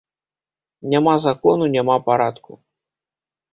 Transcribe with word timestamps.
Няма 0.93 1.13
закону, 1.27 1.69
няма 1.77 1.99
парадку. 2.11 2.51